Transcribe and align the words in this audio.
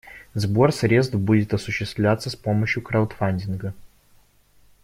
Сбор 0.33 0.71
средств 0.73 1.13
будет 1.13 1.53
осуществляться 1.53 2.31
с 2.31 2.35
помощью 2.35 2.81
краудфандинга. 2.81 3.75